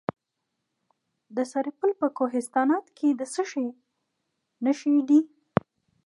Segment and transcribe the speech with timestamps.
[1.35, 3.67] د سرپل په کوهستانات کې د څه شي
[4.63, 5.19] نښې دي؟